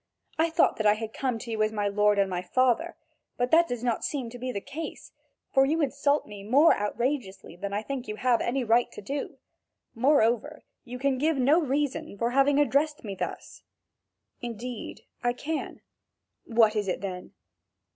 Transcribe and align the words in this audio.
I 0.39 0.49
thought 0.49 0.83
I 0.83 0.95
had 0.95 1.13
come 1.13 1.37
to 1.37 1.51
you 1.51 1.61
as 1.61 1.69
to 1.69 1.75
my 1.75 1.87
lord 1.87 2.17
and 2.17 2.27
my 2.27 2.41
father; 2.41 2.97
but 3.37 3.51
that 3.51 3.67
does 3.67 3.83
not 3.83 4.03
seem 4.03 4.31
to 4.31 4.39
be 4.39 4.51
the 4.51 4.59
case, 4.59 5.11
for 5.53 5.63
you 5.63 5.79
insult 5.79 6.25
me 6.25 6.41
more 6.41 6.75
outrageously 6.75 7.55
than 7.57 7.71
I 7.71 7.83
think 7.83 8.07
you 8.07 8.15
have 8.15 8.41
any 8.41 8.63
right 8.63 8.91
to 8.93 9.01
do; 9.03 9.37
moreover, 9.93 10.63
you 10.85 10.97
can 10.97 11.19
give 11.19 11.37
no 11.37 11.61
reason 11.61 12.17
for 12.17 12.31
having 12.31 12.57
addressed 12.59 13.03
me 13.03 13.13
thus." 13.13 13.61
"Indeed, 14.41 15.01
I 15.21 15.33
can." 15.33 15.81
"What 16.45 16.75
is 16.75 16.87
it, 16.87 17.01
then?" 17.01 17.33